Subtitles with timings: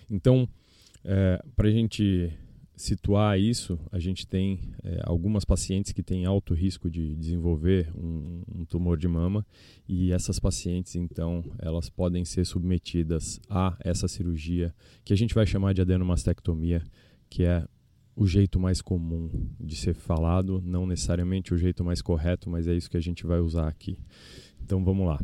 [0.09, 0.47] Então,
[1.05, 2.33] é, para a gente
[2.75, 8.41] situar isso, a gente tem é, algumas pacientes que têm alto risco de desenvolver um,
[8.53, 9.45] um, tumor de mama
[9.87, 15.45] e essas pacientes, então, elas podem ser submetidas a essa cirurgia que a gente vai
[15.45, 16.83] chamar de adenomastectomia,
[17.29, 17.65] que é
[18.15, 19.29] o jeito mais comum
[19.59, 23.25] de ser falado, não necessariamente o jeito mais correto, mas é isso que a gente
[23.25, 23.97] vai usar aqui.
[24.63, 25.19] Então vamos lá.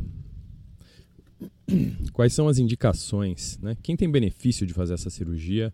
[2.12, 3.58] Quais são as indicações?
[3.58, 3.76] Né?
[3.82, 5.72] Quem tem benefício de fazer essa cirurgia?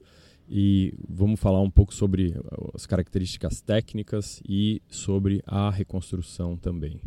[0.49, 2.35] E vamos falar um pouco sobre
[2.73, 7.01] as características técnicas e sobre a reconstrução também.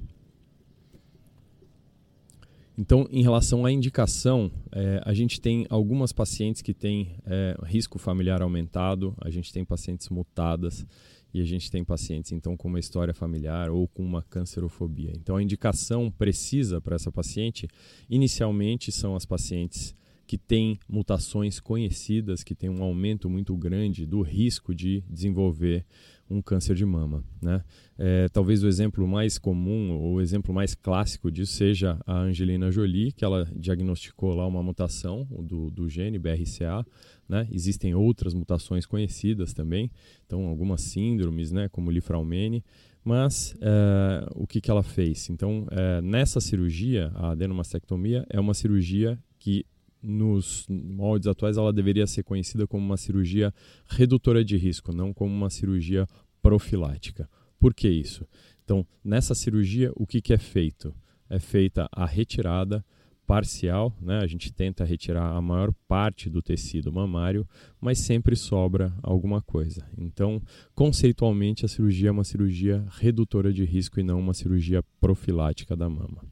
[2.77, 7.99] Então, em relação à indicação, é, a gente tem algumas pacientes que têm é, risco
[7.99, 10.85] familiar aumentado, a gente tem pacientes mutadas
[11.33, 15.11] e a gente tem pacientes então com uma história familiar ou com uma cancerofobia.
[15.15, 17.67] Então, a indicação precisa para essa paciente,
[18.09, 24.21] inicialmente, são as pacientes que têm mutações conhecidas, que têm um aumento muito grande do
[24.21, 25.85] risco de desenvolver
[26.31, 27.23] um câncer de mama.
[27.41, 27.61] Né?
[27.97, 32.71] É, talvez o exemplo mais comum ou o exemplo mais clássico disso seja a Angelina
[32.71, 36.85] Jolie, que ela diagnosticou lá uma mutação do, do gene BRCA.
[37.27, 37.47] Né?
[37.51, 39.91] Existem outras mutações conhecidas também,
[40.25, 42.63] então algumas síndromes, né, como Lifraumene.
[43.03, 45.29] Mas é, o que, que ela fez?
[45.29, 49.65] Então, é, nessa cirurgia, a adenomastectomia é uma cirurgia que
[50.01, 53.53] nos moldes atuais ela deveria ser conhecida como uma cirurgia
[53.87, 56.07] redutora de risco, não como uma cirurgia
[56.41, 57.29] profilática.
[57.59, 58.27] Por que isso?
[58.63, 60.93] Então, nessa cirurgia, o que, que é feito?
[61.29, 62.83] É feita a retirada
[63.25, 64.19] parcial, né?
[64.19, 67.47] a gente tenta retirar a maior parte do tecido mamário,
[67.79, 69.87] mas sempre sobra alguma coisa.
[69.97, 70.41] Então,
[70.75, 75.89] conceitualmente, a cirurgia é uma cirurgia redutora de risco e não uma cirurgia profilática da
[75.89, 76.25] mama.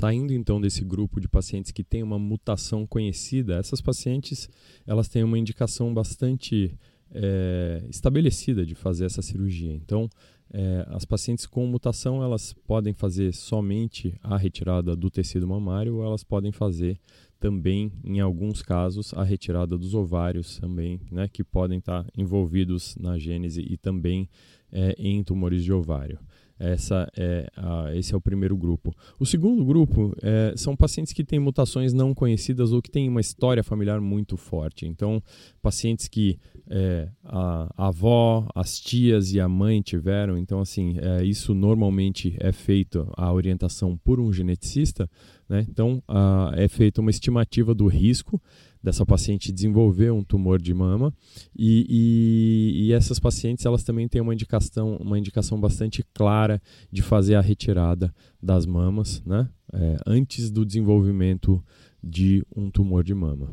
[0.00, 4.48] Saindo então desse grupo de pacientes que tem uma mutação conhecida, essas pacientes
[4.86, 6.74] elas têm uma indicação bastante
[7.12, 9.74] é, estabelecida de fazer essa cirurgia.
[9.74, 10.08] Então,
[10.50, 16.04] é, as pacientes com mutação elas podem fazer somente a retirada do tecido mamário ou
[16.04, 16.98] elas podem fazer
[17.38, 23.18] também, em alguns casos, a retirada dos ovários também, né, que podem estar envolvidos na
[23.18, 24.28] gênese e também
[24.72, 26.18] é, em tumores de ovário.
[26.60, 28.94] Essa é a, esse é o primeiro grupo.
[29.18, 33.22] O segundo grupo é, são pacientes que têm mutações não conhecidas ou que têm uma
[33.22, 34.86] história familiar muito forte.
[34.86, 35.22] Então,
[35.62, 36.38] pacientes que
[36.68, 40.36] é, a, a, avó, as tias e a mãe tiveram.
[40.36, 45.08] Então, assim, é, isso normalmente é feito a orientação por um geneticista.
[45.48, 45.64] Né?
[45.66, 48.40] Então, a, é feita uma estimativa do risco
[48.82, 51.12] dessa paciente desenvolver um tumor de mama
[51.56, 56.60] e, e, e, essas pacientes elas também têm uma indicação, uma indicação bastante clara
[56.90, 59.48] de fazer a retirada das mamas né?
[59.72, 61.62] É, antes do desenvolvimento
[62.02, 63.52] de um tumor de mama.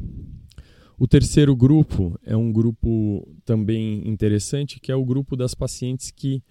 [0.98, 6.42] O terceiro grupo é um grupo também interessante, que é o grupo das pacientes que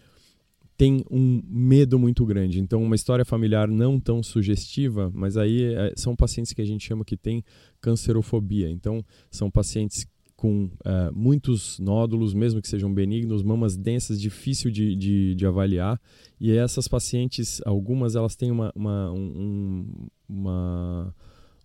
[0.77, 2.61] tem um medo muito grande.
[2.61, 6.87] Então, uma história familiar não tão sugestiva, mas aí é, são pacientes que a gente
[6.87, 7.43] chama que tem
[7.81, 8.71] cancerofobia.
[8.71, 10.07] Então, são pacientes
[10.37, 15.99] com é, muitos nódulos, mesmo que sejam benignos, mamas densas, difícil de, de, de, avaliar.
[16.39, 21.15] E essas pacientes, algumas elas têm uma, uma, um, uma,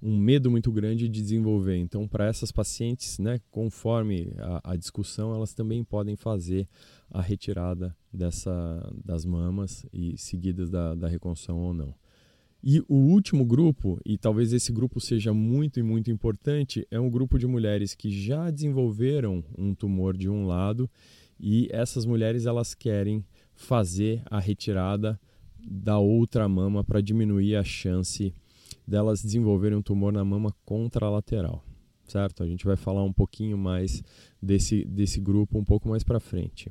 [0.02, 1.78] um medo muito grande de desenvolver.
[1.78, 6.68] Então, para essas pacientes, né, conforme a, a discussão, elas também podem fazer
[7.10, 11.94] a retirada dessa, das mamas e seguidas da, da reconstrução ou não.
[12.64, 17.10] E o último grupo, e talvez esse grupo seja muito e muito importante, é um
[17.10, 20.90] grupo de mulheres que já desenvolveram um tumor de um lado
[21.40, 23.26] e essas mulheres elas querem
[23.56, 25.20] fazer a retirada
[25.60, 28.34] da outra mama para diminuir a chance
[28.92, 31.64] delas desenvolverem um tumor na mama contralateral,
[32.08, 32.44] certo?
[32.44, 34.04] A gente vai falar um pouquinho mais
[34.42, 36.70] desse, desse grupo um pouco mais para frente.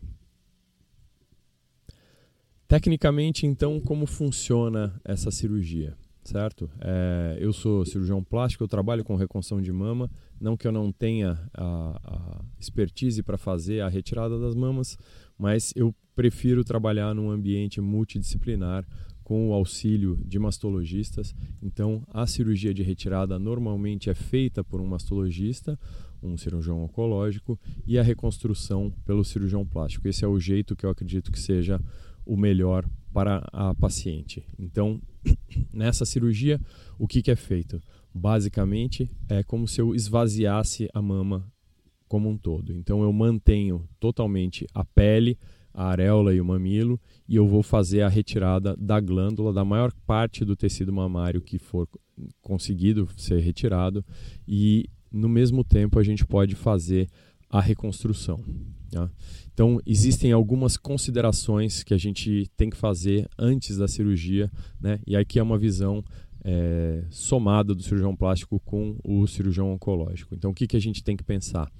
[2.68, 5.96] Tecnicamente, então, como funciona essa cirurgia?
[6.22, 6.70] certo?
[6.80, 10.92] É, eu sou cirurgião plástico, eu trabalho com reconstrução de mama, não que eu não
[10.92, 14.96] tenha a, a expertise para fazer a retirada das mamas,
[15.38, 18.86] mas eu prefiro trabalhar num ambiente multidisciplinar
[19.30, 21.32] com o auxílio de mastologistas.
[21.62, 25.78] Então, a cirurgia de retirada normalmente é feita por um mastologista,
[26.20, 27.56] um cirurgião oncológico,
[27.86, 30.08] e a reconstrução pelo cirurgião plástico.
[30.08, 31.80] Esse é o jeito que eu acredito que seja
[32.26, 34.44] o melhor para a paciente.
[34.58, 35.00] Então,
[35.72, 36.60] nessa cirurgia,
[36.98, 37.80] o que, que é feito?
[38.12, 41.46] Basicamente, é como se eu esvaziasse a mama
[42.08, 42.72] como um todo.
[42.72, 45.38] Então, eu mantenho totalmente a pele,
[45.72, 49.92] a areola e o mamilo e eu vou fazer a retirada da glândula, da maior
[50.06, 51.88] parte do tecido mamário que for
[52.42, 54.04] conseguido ser retirado
[54.46, 57.08] e no mesmo tempo a gente pode fazer
[57.48, 58.42] a reconstrução.
[58.90, 59.10] Tá?
[59.52, 64.50] Então, existem algumas considerações que a gente tem que fazer antes da cirurgia,
[64.80, 65.00] né?
[65.06, 66.04] e aqui é uma visão
[66.44, 70.34] é, somada do cirurgião plástico com o cirurgião oncológico.
[70.34, 71.70] Então, o que, que a gente tem que pensar?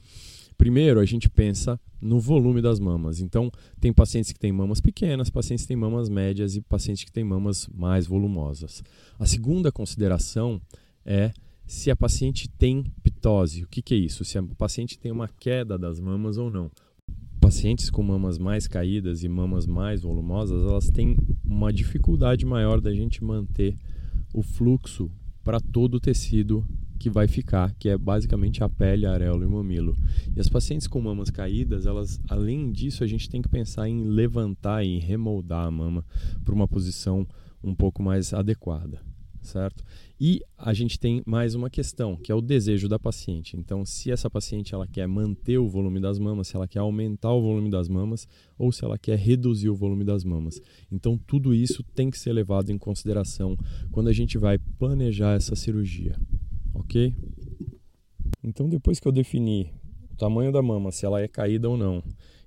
[0.61, 3.19] Primeiro, a gente pensa no volume das mamas.
[3.19, 7.11] Então, tem pacientes que têm mamas pequenas, pacientes que têm mamas médias e pacientes que
[7.11, 8.85] têm mamas mais volumosas.
[9.19, 10.61] A segunda consideração
[11.03, 11.33] é
[11.67, 13.65] se a paciente tem pitose.
[13.65, 14.23] O que, que é isso?
[14.23, 16.71] Se a paciente tem uma queda das mamas ou não
[17.41, 22.93] pacientes com mamas mais caídas e mamas mais volumosas, elas têm uma dificuldade maior da
[22.93, 23.79] gente manter
[24.35, 25.11] o fluxo
[25.43, 26.67] para todo o tecido
[27.00, 29.97] que vai ficar, que é basicamente a pele, a areola e o mamilo.
[30.37, 34.05] E as pacientes com mamas caídas, elas, além disso, a gente tem que pensar em
[34.05, 36.05] levantar e remoldar a mama
[36.44, 37.26] para uma posição
[37.64, 39.00] um pouco mais adequada
[39.43, 39.85] certo?
[40.20, 43.56] E a gente tem mais uma questão, que é o desejo da paciente.
[43.56, 47.32] Então, se essa paciente ela quer manter o volume das mamas, se ela quer aumentar
[47.32, 50.61] o volume das mamas ou se ela quer reduzir o volume das mamas.
[50.91, 53.56] Então, tudo isso tem que ser levado em consideração
[53.91, 56.17] quando a gente vai planejar essa cirurgia,
[56.75, 57.14] ok?
[58.43, 59.72] Então, depois que eu definir
[60.12, 62.02] o tamanho da mama, se ela é caída ou não,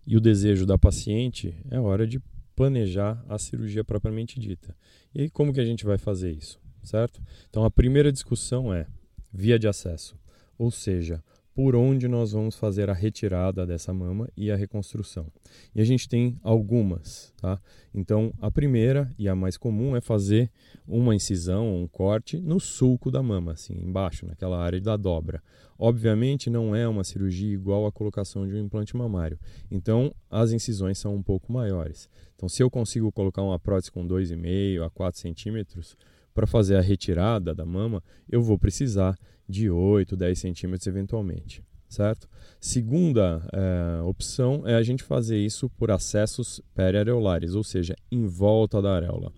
[0.06, 2.22] e o desejo da paciente, é hora de
[2.56, 4.76] planejar a cirurgia propriamente dita.
[5.14, 6.62] E como que a gente vai fazer isso?
[6.84, 7.22] certo?
[7.50, 8.86] Então a primeira discussão é
[9.32, 10.16] via de acesso,
[10.58, 11.24] ou seja,
[11.54, 15.28] por onde nós vamos fazer a retirada dessa mama e a reconstrução.
[15.76, 17.60] E a gente tem algumas, tá?
[17.94, 20.50] Então, a primeira e a mais comum é fazer
[20.88, 25.44] uma incisão, um corte no sulco da mama, assim, embaixo, naquela área da dobra.
[25.78, 29.38] Obviamente, não é uma cirurgia igual à colocação de um implante mamário.
[29.70, 32.10] Então, as incisões são um pouco maiores.
[32.36, 35.96] Então, se eu consigo colocar uma prótese com 2,5 a 4 centímetros,
[36.34, 39.16] para fazer a retirada da mama, eu vou precisar
[39.48, 42.28] de 8, 10 centímetros eventualmente, certo?
[42.60, 48.82] Segunda é, opção é a gente fazer isso por acessos periareolares, ou seja, em volta
[48.82, 49.32] da areola.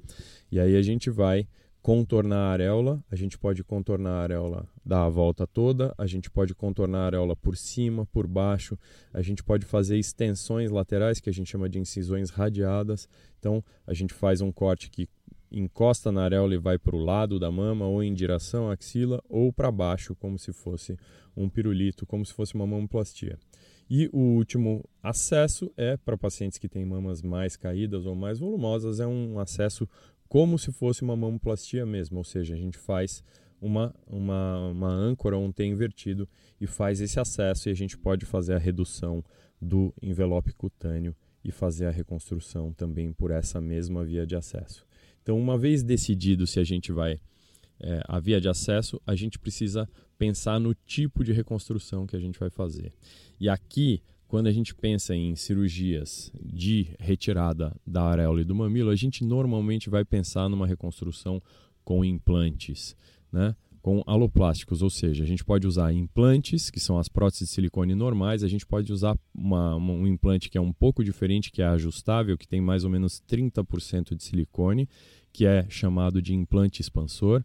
[0.52, 1.48] E aí a gente vai
[1.86, 6.56] contornar a areola, a gente pode contornar a areola da volta toda, a gente pode
[6.56, 8.76] contornar a areola por cima, por baixo,
[9.14, 13.08] a gente pode fazer extensões laterais, que a gente chama de incisões radiadas.
[13.38, 15.08] Então, a gente faz um corte que
[15.56, 19.24] encosta na areola e vai para o lado da mama, ou em direção à axila,
[19.30, 20.98] ou para baixo, como se fosse
[21.36, 23.40] um pirulito, como se fosse uma mamoplastia.
[23.90, 29.00] E o último acesso é para pacientes que têm mamas mais caídas ou mais volumosas,
[29.00, 29.88] é um acesso
[30.28, 33.24] como se fosse uma mamoplastia mesmo, ou seja, a gente faz
[33.62, 36.28] uma, uma, uma âncora, um T invertido
[36.60, 39.24] e faz esse acesso e a gente pode fazer a redução
[39.62, 44.86] do envelope cutâneo e fazer a reconstrução também por essa mesma via de acesso.
[45.26, 47.20] Então, uma vez decidido se a gente vai
[47.80, 49.90] é, a via de acesso, a gente precisa
[50.20, 52.94] pensar no tipo de reconstrução que a gente vai fazer.
[53.40, 58.92] E aqui, quando a gente pensa em cirurgias de retirada da areola e do mamilo,
[58.92, 61.42] a gente normalmente vai pensar numa reconstrução
[61.84, 62.96] com implantes,
[63.32, 63.56] né?
[63.86, 67.94] Com aloplásticos, ou seja, a gente pode usar implantes, que são as próteses de silicone
[67.94, 71.68] normais, a gente pode usar uma, um implante que é um pouco diferente, que é
[71.68, 74.90] ajustável, que tem mais ou menos 30% de silicone,
[75.32, 77.44] que é chamado de implante expansor.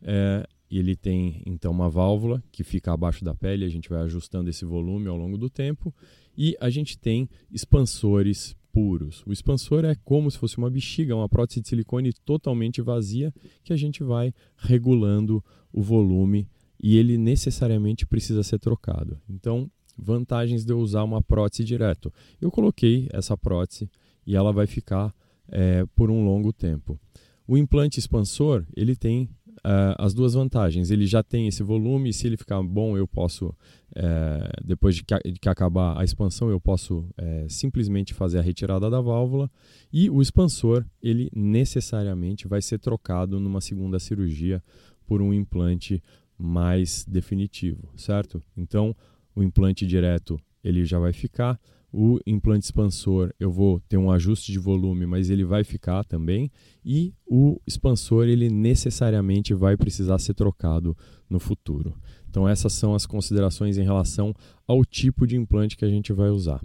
[0.00, 4.48] É, ele tem então uma válvula que fica abaixo da pele, a gente vai ajustando
[4.48, 5.94] esse volume ao longo do tempo,
[6.34, 9.22] e a gente tem expansores puros.
[9.24, 13.72] O expansor é como se fosse uma bexiga, uma prótese de silicone totalmente vazia, que
[13.72, 16.48] a gente vai regulando o volume
[16.82, 19.16] e ele necessariamente precisa ser trocado.
[19.30, 22.12] Então, vantagens de eu usar uma prótese direto.
[22.40, 23.88] Eu coloquei essa prótese
[24.26, 25.14] e ela vai ficar
[25.48, 26.98] é, por um longo tempo.
[27.46, 29.28] O implante expansor ele tem
[29.58, 30.90] uh, as duas vantagens.
[30.90, 33.54] Ele já tem esse volume, se ele ficar bom, eu posso,
[33.94, 38.42] é, depois de que, de que, acabar a expansão, eu posso é, simplesmente fazer a
[38.42, 39.50] retirada da válvula.
[39.92, 44.62] E o expansor, ele necessariamente vai ser trocado numa segunda cirurgia
[45.06, 46.02] por um implante
[46.38, 48.42] mais definitivo, certo?
[48.56, 48.94] Então,
[49.34, 51.60] o implante direto ele já vai ficar.
[51.96, 56.50] O implante expansor eu vou ter um ajuste de volume, mas ele vai ficar também.
[56.84, 60.96] E o expansor ele necessariamente vai precisar ser trocado
[61.30, 61.94] no futuro.
[62.28, 64.34] Então essas são as considerações em relação
[64.66, 66.60] ao tipo de implante que a gente vai usar.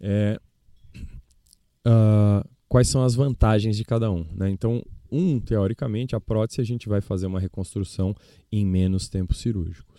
[0.00, 0.40] É,
[1.86, 4.24] uh, quais são as vantagens de cada um?
[4.32, 4.48] Né?
[4.48, 4.82] Então
[5.12, 8.14] um teoricamente a prótese a gente vai fazer uma reconstrução
[8.50, 9.94] em menos tempo cirúrgico.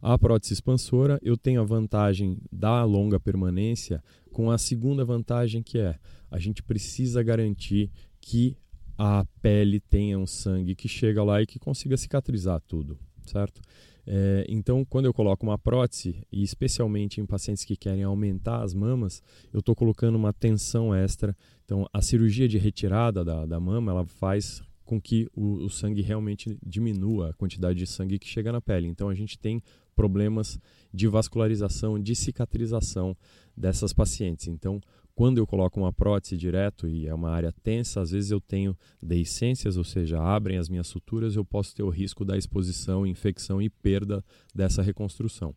[0.00, 4.02] A prótese expansora, eu tenho a vantagem da longa permanência,
[4.32, 5.98] com a segunda vantagem que é
[6.30, 7.90] a gente precisa garantir
[8.20, 8.56] que
[8.96, 13.60] a pele tenha um sangue que chega lá e que consiga cicatrizar tudo, certo?
[14.06, 18.74] É, então, quando eu coloco uma prótese, e especialmente em pacientes que querem aumentar as
[18.74, 21.36] mamas, eu estou colocando uma tensão extra.
[21.64, 26.02] Então, a cirurgia de retirada da, da mama, ela faz com que o, o, sangue
[26.02, 28.88] realmente diminua a quantidade de sangue que chega na pele.
[28.88, 29.62] Então, a gente tem
[29.94, 30.58] problemas
[30.92, 33.16] de vascularização, de cicatrização
[33.56, 34.48] dessas pacientes.
[34.48, 34.80] Então,
[35.14, 38.76] quando eu coloco uma prótese direto e é uma área tensa, às vezes eu tenho
[39.00, 43.62] deiscências, ou seja, abrem as minhas suturas, eu posso ter o risco da exposição, infecção
[43.62, 45.54] e perda dessa reconstrução.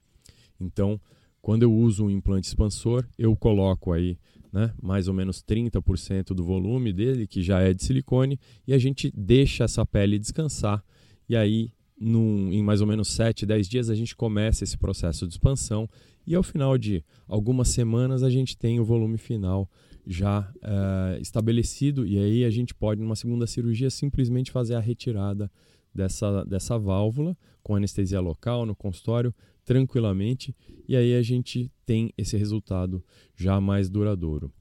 [0.59, 1.01] Então,
[1.41, 4.15] quando eu uso um implante expansor, eu coloco aí
[4.53, 8.77] né, mais ou menos 30% do volume dele, que já é de silicone, e a
[8.77, 10.83] gente deixa essa pele descansar.
[11.27, 15.25] E aí num, em mais ou menos 7, 10 dias, a gente começa esse processo
[15.25, 15.89] de expansão
[16.25, 19.69] e ao final de algumas semanas a gente tem o volume final
[20.05, 25.49] já uh, estabelecido e aí a gente pode, numa segunda cirurgia, simplesmente fazer a retirada
[25.93, 29.33] dessa, dessa válvula com anestesia local no consultório
[29.63, 30.55] tranquilamente
[30.87, 33.03] e aí a gente tem esse resultado
[33.35, 34.51] já mais duradouro.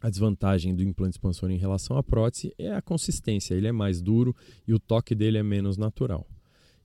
[0.00, 4.02] A desvantagem do implante expansor em relação à prótese é a consistência, ele é mais
[4.02, 4.34] duro
[4.66, 6.26] e o toque dele é menos natural.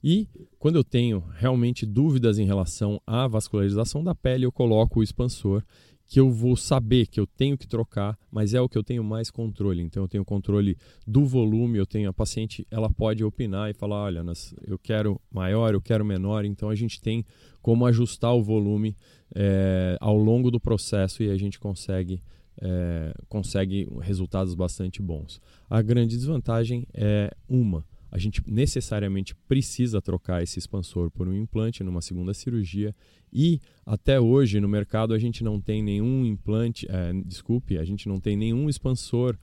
[0.03, 0.29] E
[0.59, 5.63] quando eu tenho realmente dúvidas em relação à vascularização da pele, eu coloco o expansor,
[6.07, 9.03] que eu vou saber que eu tenho que trocar, mas é o que eu tenho
[9.03, 9.83] mais controle.
[9.83, 14.03] Então eu tenho controle do volume, eu tenho a paciente, ela pode opinar e falar,
[14.03, 14.23] olha,
[14.65, 16.45] eu quero maior, eu quero menor.
[16.45, 17.25] Então a gente tem
[17.61, 18.95] como ajustar o volume
[19.35, 22.23] é, ao longo do processo e a gente consegue
[22.59, 25.41] é, consegue resultados bastante bons.
[25.69, 31.83] A grande desvantagem é uma a gente necessariamente precisa trocar esse expansor por um implante
[31.83, 32.93] numa segunda cirurgia
[33.31, 38.07] e até hoje no mercado a gente não tem nenhum implante, é, desculpe, a gente
[38.07, 39.37] não tem nenhum expansor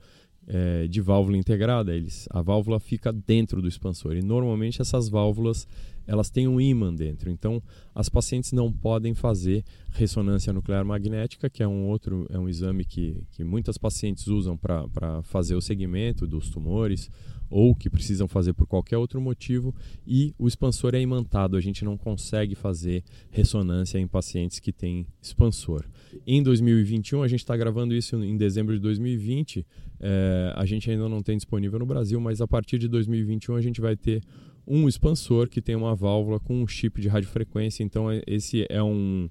[0.47, 1.95] é, de válvula integrada.
[1.95, 5.67] Eles, a válvula fica dentro do expansor e normalmente essas válvulas
[6.07, 7.29] elas têm um ímã dentro.
[7.29, 7.61] Então
[7.93, 12.85] as pacientes não podem fazer ressonância nuclear magnética, que é um outro é um exame
[12.85, 17.09] que, que muitas pacientes usam para fazer o segmento dos tumores
[17.49, 19.73] ou que precisam fazer por qualquer outro motivo,
[20.05, 25.07] e o expansor é imantado, a gente não consegue fazer ressonância em pacientes que têm
[25.21, 25.85] expansor.
[26.25, 29.65] Em 2021, a gente está gravando isso em dezembro de 2020,
[29.99, 33.61] é, a gente ainda não tem disponível no Brasil, mas a partir de 2021 a
[33.61, 34.21] gente vai ter
[34.67, 38.81] um expansor que tem uma válvula com um chip de radiofrequência, então é, esse é
[38.81, 39.29] um,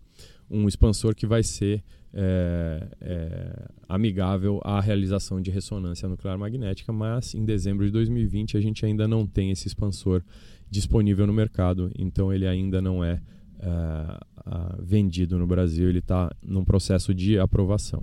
[0.50, 7.34] um expansor que vai ser é, é, amigável à realização de ressonância nuclear magnética, mas
[7.34, 10.22] em dezembro de 2020 a gente ainda não tem esse expansor
[10.70, 13.20] disponível no mercado, então ele ainda não é,
[13.60, 14.34] é
[14.80, 18.00] vendido no Brasil, ele está num processo de aprovação.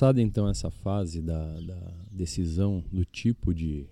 [0.00, 3.86] Passada então essa fase da, da decisão do tipo de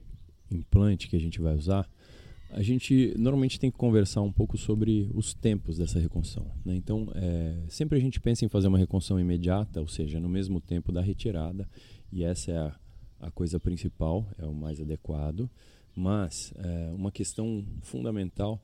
[0.51, 1.87] implante que a gente vai usar,
[2.49, 6.51] a gente normalmente tem que conversar um pouco sobre os tempos dessa reconstrução.
[6.65, 6.77] Né?
[6.77, 10.63] Então, é, sempre a gente pensa em fazer uma reconstrução imediata, ou seja, no mesmo
[10.63, 11.69] tempo da retirada,
[12.11, 12.75] e essa é a,
[13.21, 15.51] a coisa principal, é o mais adequado.
[15.95, 18.59] Mas é, uma questão fundamental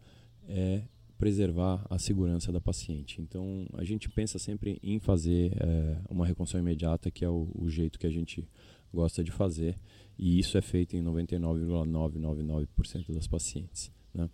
[0.49, 0.81] é
[1.19, 3.21] preservar a segurança da paciente.
[3.21, 7.69] Então, a gente pensa sempre em fazer é, uma reconstrução imediata, que é o, o
[7.69, 8.49] jeito que a gente
[8.93, 9.77] gosta de fazer
[10.19, 13.91] e isso é feito em 99,999% das pacientes.
[14.13, 14.29] Né?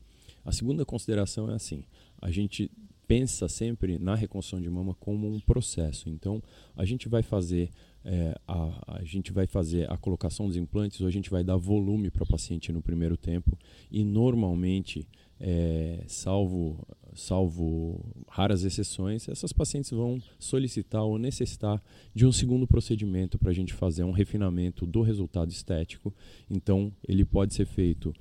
[0.44, 1.84] A segunda consideração é assim:
[2.20, 2.70] a gente
[3.06, 6.08] pensa sempre na reconstrução de mama como um processo.
[6.08, 6.42] Então,
[6.76, 7.70] a gente vai fazer
[8.04, 11.56] é, a, a gente vai fazer a colocação dos implantes ou a gente vai dar
[11.56, 13.58] volume para a paciente no primeiro tempo
[13.90, 15.06] e normalmente
[15.40, 21.82] é, salvo, salvo raras exceções, essas pacientes vão solicitar ou necessitar
[22.14, 26.14] de um segundo procedimento para a gente fazer um refinamento do resultado estético.
[26.50, 28.14] Então, ele pode ser feito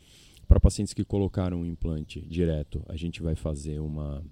[0.48, 4.24] para pacientes que colocaram um implante direto, a gente vai fazer uma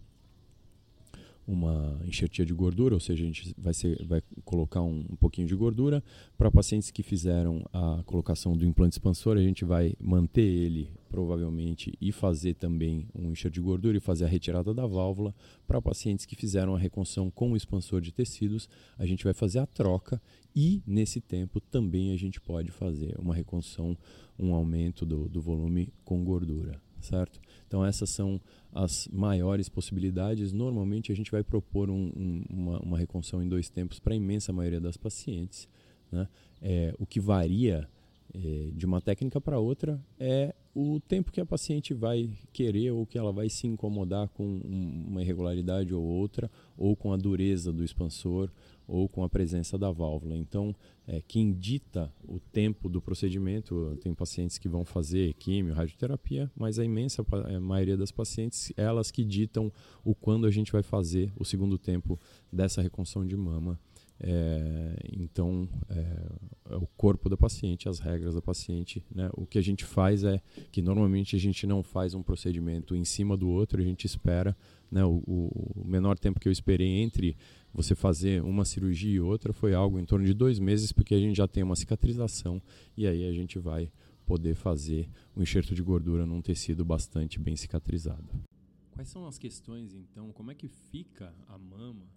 [1.47, 5.47] uma enxertia de gordura, ou seja, a gente vai, ser, vai colocar um, um pouquinho
[5.47, 6.03] de gordura.
[6.37, 11.97] Para pacientes que fizeram a colocação do implante expansor, a gente vai manter ele provavelmente
[12.01, 15.33] e fazer também um enxerto de gordura e fazer a retirada da válvula.
[15.65, 19.59] Para pacientes que fizeram a reconstrução com o expansor de tecidos, a gente vai fazer
[19.59, 20.21] a troca
[20.53, 23.97] e nesse tempo também a gente pode fazer uma reconstrução,
[24.37, 27.39] um aumento do, do volume com gordura, certo?
[27.67, 28.39] Então essas são
[28.73, 30.53] as maiores possibilidades.
[30.53, 34.15] Normalmente a gente vai propor um, um, uma, uma reconstrução em dois tempos para a
[34.15, 35.67] imensa maioria das pacientes.
[36.11, 36.27] Né?
[36.61, 37.87] É, o que varia
[38.33, 43.17] de uma técnica para outra é o tempo que a paciente vai querer ou que
[43.17, 48.51] ela vai se incomodar com uma irregularidade ou outra, ou com a dureza do expansor,
[48.87, 50.37] ou com a presença da válvula.
[50.37, 50.75] Então,
[51.07, 56.77] é, quem dita o tempo do procedimento, tem pacientes que vão fazer químio, radioterapia, mas
[56.77, 57.25] a imensa
[57.59, 59.71] maioria das pacientes, elas que ditam
[60.05, 62.19] o quando a gente vai fazer o segundo tempo
[62.53, 63.79] dessa reconstrução de mama.
[64.19, 65.99] É, então, é,
[66.69, 69.03] é, o corpo da paciente, as regras da paciente.
[69.13, 69.29] Né?
[69.33, 73.05] O que a gente faz é que normalmente a gente não faz um procedimento em
[73.05, 74.57] cima do outro, a gente espera.
[74.91, 75.03] Né?
[75.03, 77.37] O, o menor tempo que eu esperei entre
[77.73, 81.19] você fazer uma cirurgia e outra foi algo em torno de dois meses, porque a
[81.19, 82.61] gente já tem uma cicatrização
[82.95, 83.91] e aí a gente vai
[84.25, 88.27] poder fazer um enxerto de gordura num tecido bastante bem cicatrizado.
[88.91, 90.31] Quais são as questões, então?
[90.33, 92.07] Como é que fica a mama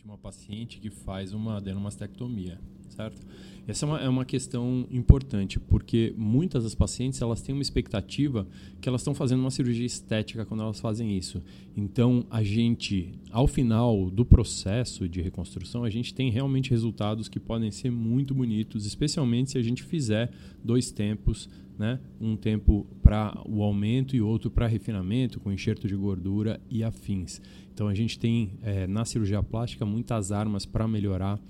[0.00, 3.20] de uma paciente que faz uma adenomastectomia, certo?
[3.68, 8.48] Essa é uma, é uma questão importante, porque muitas das pacientes elas têm uma expectativa
[8.80, 11.42] que elas estão fazendo uma cirurgia estética quando elas fazem isso.
[11.76, 17.38] Então, a gente, ao final do processo de reconstrução, a gente tem realmente resultados que
[17.38, 20.32] podem ser muito bonitos, especialmente se a gente fizer
[20.64, 21.46] dois tempos
[21.80, 21.98] né?
[22.20, 27.40] um tempo para o aumento e outro para refinamento, com enxerto de gordura e afins.
[27.72, 31.40] Então a gente tem é, na cirurgia plástica muitas armas para melhorar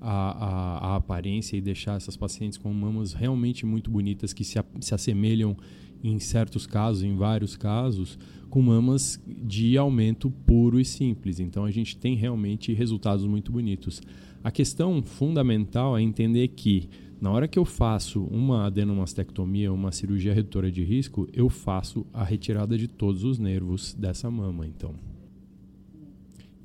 [0.00, 4.58] a, a, a, aparência e deixar essas pacientes com mamas realmente muito bonitas que se,
[4.80, 5.54] se assemelham
[6.02, 11.40] em certos casos, em vários casos, com mamas de aumento puro e simples.
[11.40, 14.00] Então a gente tem realmente resultados muito bonitos.
[14.42, 16.88] A questão fundamental é entender que
[17.20, 22.22] na hora que eu faço uma adenomastectomia, uma cirurgia redutora de risco, eu faço a
[22.22, 24.94] retirada de todos os nervos dessa mama, então.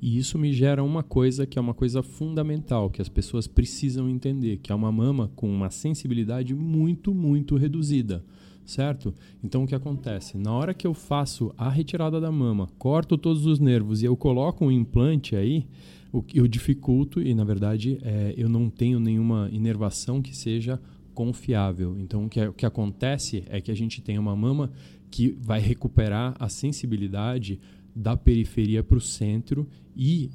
[0.02, 4.08] E isso me gera uma coisa que é uma coisa fundamental, que as pessoas precisam
[4.08, 8.24] entender, que é uma mama com uma sensibilidade muito, muito reduzida,
[8.64, 9.12] certo?
[9.44, 10.38] Então o que acontece?
[10.38, 14.16] Na hora que eu faço a retirada da mama, corto todos os nervos e eu
[14.16, 15.66] coloco um implante aí,
[16.12, 20.80] o que eu dificulto e, na verdade, é, eu não tenho nenhuma inervação que seja
[21.14, 21.96] confiável.
[21.98, 24.70] Então, o que, o que acontece é que a gente tem uma mama
[25.10, 27.60] que vai recuperar a sensibilidade
[27.94, 30.30] da periferia para o centro e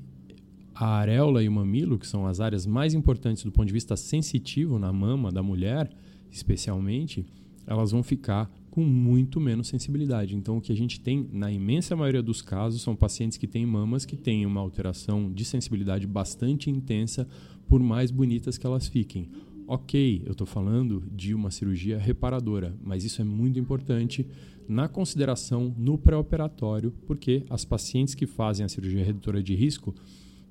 [0.73, 3.95] a areola e o mamilo, que são as áreas mais importantes do ponto de vista
[3.95, 5.89] sensitivo na mama da mulher,
[6.29, 7.25] especialmente,
[7.65, 10.35] elas vão ficar com muito menos sensibilidade.
[10.35, 13.65] Então, o que a gente tem, na imensa maioria dos casos, são pacientes que têm
[13.65, 17.25] mamas que têm uma alteração de sensibilidade bastante intensa,
[17.69, 19.29] por mais bonitas que elas fiquem.
[19.65, 24.27] Ok, eu estou falando de uma cirurgia reparadora, mas isso é muito importante
[24.67, 29.95] na consideração no pré-operatório, porque as pacientes que fazem a cirurgia redutora de risco,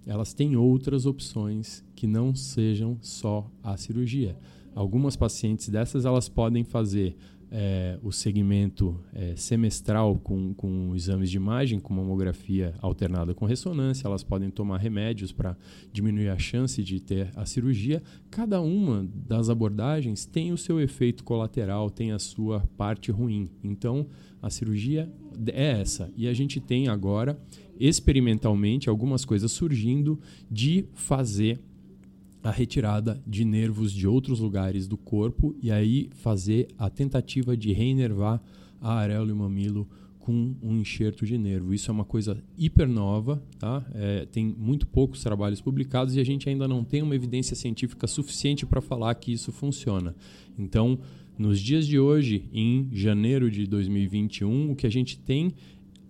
[0.06, 4.34] elas têm outras opções que não sejam só a cirurgia.
[4.74, 7.16] Algumas pacientes dessas elas podem fazer
[7.56, 14.08] é, o segmento é, semestral com, com exames de imagem, com mamografia alternada com ressonância.
[14.08, 15.56] Elas podem tomar remédios para
[15.92, 18.02] diminuir a chance de ter a cirurgia.
[18.28, 23.48] Cada uma das abordagens tem o seu efeito colateral, tem a sua parte ruim.
[23.62, 24.08] Então,
[24.42, 25.08] a cirurgia
[25.46, 26.10] é essa.
[26.16, 27.38] E a gente tem agora,
[27.78, 30.18] experimentalmente, algumas coisas surgindo
[30.50, 31.60] de fazer
[32.44, 37.72] a retirada de nervos de outros lugares do corpo e aí fazer a tentativa de
[37.72, 38.38] reinervar
[38.82, 41.72] a areola e o mamilo com um enxerto de nervo.
[41.72, 43.84] Isso é uma coisa hiper nova, tá?
[43.94, 48.06] É, tem muito poucos trabalhos publicados e a gente ainda não tem uma evidência científica
[48.06, 50.14] suficiente para falar que isso funciona.
[50.58, 50.98] Então,
[51.38, 55.54] nos dias de hoje, em janeiro de 2021, o que a gente tem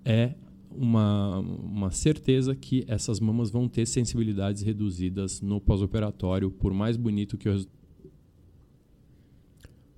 [0.05, 0.35] é
[0.77, 7.37] uma, uma certeza que essas mamas vão ter sensibilidades reduzidas no pós-operatório, por mais bonito
[7.37, 7.67] que o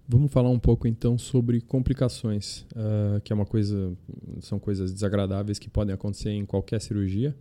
[0.09, 3.93] Vamos falar um pouco então sobre complicações, uh, que é uma coisa,
[4.41, 7.35] são coisas desagradáveis que podem acontecer em qualquer cirurgia,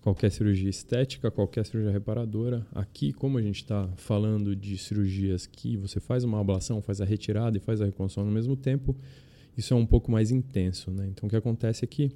[0.00, 2.66] qualquer cirurgia estética, qualquer cirurgia reparadora.
[2.74, 7.04] Aqui, como a gente está falando de cirurgias que você faz uma ablação, faz a
[7.04, 8.96] retirada e faz a reconstrução no mesmo tempo,
[9.56, 10.90] isso é um pouco mais intenso.
[10.90, 11.06] Né?
[11.06, 12.10] Então, o que acontece é que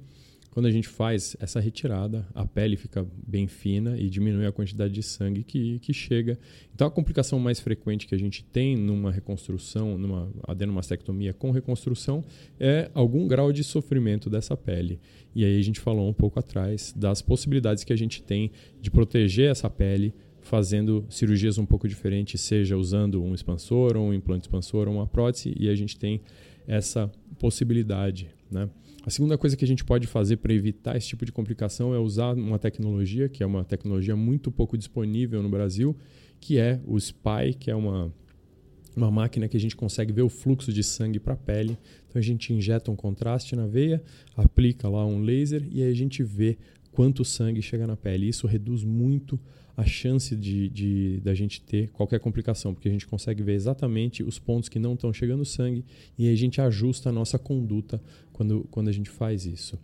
[0.53, 4.93] quando a gente faz essa retirada, a pele fica bem fina e diminui a quantidade
[4.93, 6.37] de sangue que, que chega.
[6.75, 12.23] Então, a complicação mais frequente que a gente tem numa reconstrução, numa adenomastectomia com reconstrução,
[12.59, 14.99] é algum grau de sofrimento dessa pele.
[15.33, 18.91] E aí a gente falou um pouco atrás das possibilidades que a gente tem de
[18.91, 24.43] proteger essa pele fazendo cirurgias um pouco diferentes, seja usando um expansor, ou um implante
[24.43, 26.21] expansor, ou uma prótese, e a gente tem
[26.67, 28.69] essa possibilidade, né?
[29.05, 31.99] A segunda coisa que a gente pode fazer para evitar esse tipo de complicação é
[31.99, 35.93] usar uma tecnologia, que é uma tecnologia muito pouco disponível no Brasil,
[36.39, 38.13] que é o SPY, que é uma,
[38.95, 41.77] uma máquina que a gente consegue ver o fluxo de sangue para a pele.
[42.07, 44.01] Então a gente injeta um contraste na veia,
[44.37, 46.57] aplica lá um laser e aí a gente vê
[46.93, 48.29] quanto sangue chega na pele.
[48.29, 49.39] Isso reduz muito
[49.75, 54.23] a chance de, de da gente ter qualquer complicação, porque a gente consegue ver exatamente
[54.23, 55.83] os pontos que não estão chegando sangue
[56.17, 58.01] e a gente ajusta a nossa conduta
[58.31, 59.79] quando, quando a gente faz isso,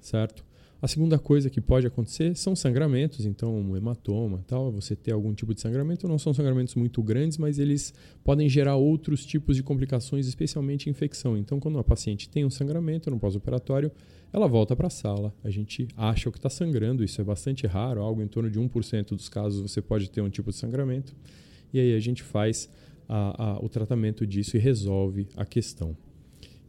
[0.00, 0.44] certo?
[0.82, 5.32] A segunda coisa que pode acontecer são sangramentos, então um hematoma, tal, você ter algum
[5.32, 9.62] tipo de sangramento, não são sangramentos muito grandes, mas eles podem gerar outros tipos de
[9.62, 11.36] complicações, especialmente infecção.
[11.36, 13.92] Então, quando uma paciente tem um sangramento no pós-operatório,
[14.32, 17.64] ela volta para a sala, a gente acha o que está sangrando, isso é bastante
[17.64, 21.14] raro, algo em torno de 1% dos casos você pode ter um tipo de sangramento,
[21.72, 22.68] e aí a gente faz
[23.08, 25.96] a, a, o tratamento disso e resolve a questão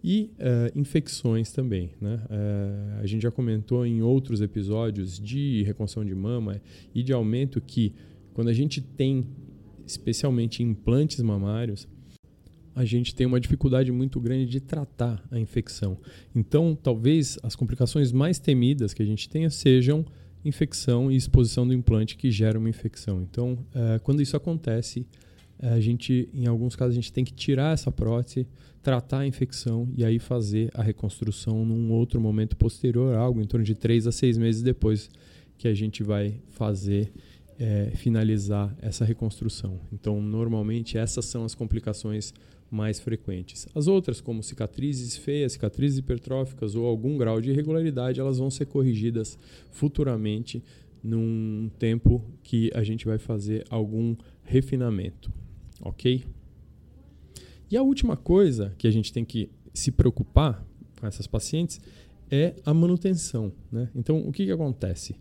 [0.04, 1.92] e uh, infecções também.
[2.02, 2.20] Né?
[2.26, 6.62] Uh, a gente já comentou em outros episódios de reconstrução de mama
[6.94, 7.94] e de aumento que
[8.34, 9.26] quando a gente tem,
[9.86, 11.88] especialmente implantes mamários,
[12.76, 15.98] a gente tem uma dificuldade muito grande de tratar a infecção.
[16.36, 20.04] Então, talvez as complicações mais temidas que a gente tenha sejam
[20.44, 23.22] infecção e exposição do implante que gera uma infecção.
[23.22, 25.06] Então, uh, quando isso acontece,
[25.72, 28.46] a gente, em alguns casos, a gente tem que tirar essa prótese,
[28.82, 33.66] tratar a infecção e aí fazer a reconstrução num outro momento posterior, algo em torno
[33.66, 35.10] de três a seis meses depois
[35.58, 37.12] que a gente vai fazer
[37.58, 39.80] é, finalizar essa reconstrução.
[39.92, 42.34] Então, normalmente essas são as complicações
[42.70, 43.68] mais frequentes.
[43.74, 48.66] As outras, como cicatrizes feias, cicatrizes hipertróficas ou algum grau de irregularidade, elas vão ser
[48.66, 49.38] corrigidas
[49.70, 50.62] futuramente
[51.04, 55.32] num tempo que a gente vai fazer algum refinamento,
[55.84, 56.24] ok?
[57.70, 60.64] E a última coisa que a gente tem que se preocupar
[61.00, 61.82] com essas pacientes
[62.30, 63.52] é a manutenção.
[63.72, 63.90] Né?
[63.96, 65.16] Então, o que, que acontece?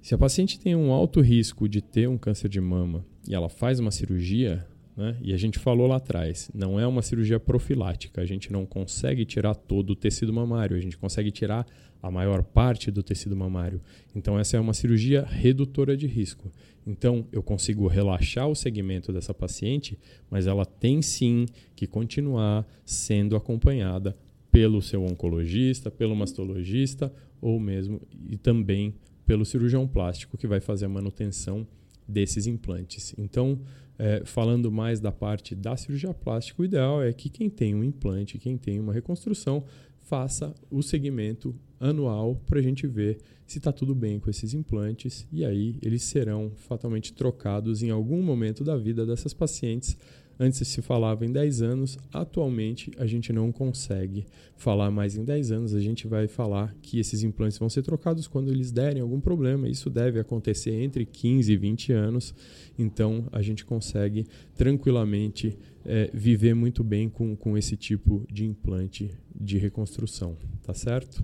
[0.00, 3.48] Se a paciente tem um alto risco de ter um câncer de mama e ela
[3.48, 5.16] faz uma cirurgia, né?
[5.20, 9.24] e a gente falou lá atrás, não é uma cirurgia profilática, a gente não consegue
[9.24, 11.66] tirar todo o tecido mamário, a gente consegue tirar
[12.02, 13.80] a maior parte do tecido mamário.
[14.14, 16.50] Então, essa é uma cirurgia redutora de risco.
[16.86, 19.98] Então, eu consigo relaxar o segmento dessa paciente,
[20.30, 24.16] mas ela tem sim que continuar sendo acompanhada
[24.50, 28.94] pelo seu oncologista, pelo mastologista ou mesmo e também
[29.26, 31.66] pelo cirurgião plástico que vai fazer a manutenção
[32.08, 33.14] desses implantes.
[33.16, 33.60] Então,
[34.00, 37.84] é, falando mais da parte da cirurgia plástica, o ideal é que quem tem um
[37.84, 39.62] implante, quem tem uma reconstrução,
[39.98, 45.26] faça o segmento anual para a gente ver se está tudo bem com esses implantes
[45.30, 49.98] e aí eles serão fatalmente trocados em algum momento da vida dessas pacientes.
[50.42, 54.24] Antes se falava em 10 anos, atualmente a gente não consegue
[54.56, 58.26] falar mais em 10 anos, a gente vai falar que esses implantes vão ser trocados
[58.26, 59.68] quando eles derem algum problema.
[59.68, 62.34] Isso deve acontecer entre 15 e 20 anos,
[62.78, 69.10] então a gente consegue tranquilamente é, viver muito bem com, com esse tipo de implante
[69.38, 71.22] de reconstrução, tá certo?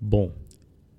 [0.00, 0.32] Bom,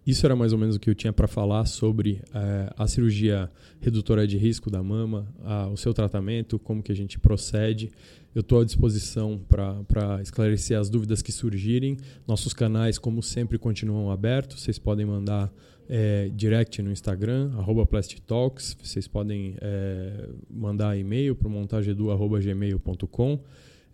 [0.07, 3.51] isso era mais ou menos o que eu tinha para falar sobre é, a cirurgia
[3.81, 7.91] redutora de risco da mama, a, o seu tratamento, como que a gente procede.
[8.33, 11.97] Eu estou à disposição para esclarecer as dúvidas que surgirem.
[12.25, 14.61] Nossos canais, como sempre, continuam abertos.
[14.61, 15.51] Vocês podem mandar
[15.89, 18.77] é, direct no Instagram, arroba Plastitalks.
[18.81, 23.39] Vocês podem é, mandar e-mail para montagedu.gmail.com.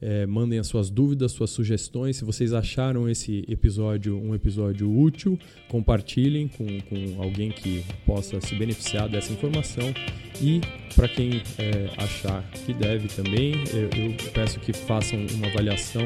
[0.05, 2.17] É, mandem as suas dúvidas, suas sugestões.
[2.17, 5.39] Se vocês acharam esse episódio um episódio útil,
[5.69, 9.93] compartilhem com, com alguém que possa se beneficiar dessa informação.
[10.41, 10.59] E
[10.93, 16.03] para quem é, achar que deve também, eu, eu, peço que façam uma avaliação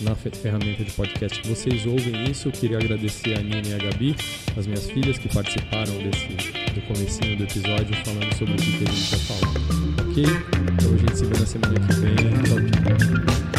[0.00, 2.46] na ferramenta de podcast que vocês ouvem isso.
[2.46, 4.14] Eu queria agradecer a Nina e a Gabi,
[4.56, 6.28] as minhas filhas, que participaram desse,
[6.74, 9.91] do comecinho do episódio falando sobre o que a gente já falou.
[10.12, 10.24] Ok?
[10.74, 12.16] Então a gente se vê na semana que vem.
[12.42, 13.51] Tchau, tchau.